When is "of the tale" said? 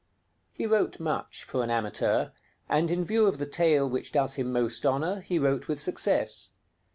3.27-3.87